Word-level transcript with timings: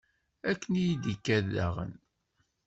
Akken 0.49 0.73
i 0.75 0.83
yi-d-ikad 0.87 1.45
daɣen. 1.55 1.93